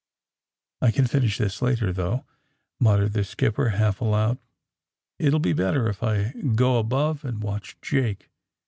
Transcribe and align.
^^I 0.81 0.91
can 0.91 1.05
finish 1.05 1.37
this 1.37 1.61
later, 1.61 1.93
though," 1.93 2.25
muttered 2.79 3.13
the 3.13 3.23
skipper, 3.23 3.69
half 3.69 4.01
aloud. 4.01 4.39
^^It 5.21 5.31
will 5.31 5.37
be 5.37 5.53
better 5.53 5.87
if 5.89 6.01
I 6.01 6.31
go 6.31 6.79
above 6.79 7.23
and 7.23 7.39
watch 7.43 7.77
Jake. 7.83 8.27